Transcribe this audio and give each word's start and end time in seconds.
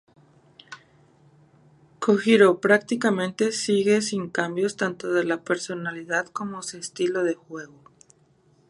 Kojiro 1.99 2.59
prácticamente 2.59 3.51
sigue 3.51 4.01
sin 4.01 4.31
cambios 4.31 4.75
tanto 4.75 5.11
de 5.13 5.37
personalidad 5.37 6.25
como 6.29 6.63
se 6.63 6.79
estilo 6.79 7.21
de 7.23 7.35
juego. 7.35 7.79